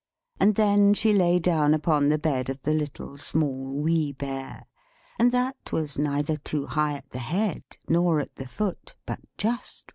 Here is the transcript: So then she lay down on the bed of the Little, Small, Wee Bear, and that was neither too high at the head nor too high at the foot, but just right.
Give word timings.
So 0.41 0.51
then 0.53 0.95
she 0.95 1.13
lay 1.13 1.37
down 1.37 1.75
on 1.75 2.09
the 2.09 2.17
bed 2.17 2.49
of 2.49 2.63
the 2.63 2.73
Little, 2.73 3.17
Small, 3.17 3.71
Wee 3.79 4.11
Bear, 4.11 4.65
and 5.19 5.31
that 5.31 5.71
was 5.71 5.99
neither 5.99 6.37
too 6.37 6.65
high 6.65 6.93
at 6.95 7.11
the 7.11 7.19
head 7.19 7.61
nor 7.87 8.15
too 8.15 8.17
high 8.17 8.23
at 8.23 8.35
the 8.37 8.47
foot, 8.47 8.95
but 9.05 9.19
just 9.37 9.85
right. 9.87 9.89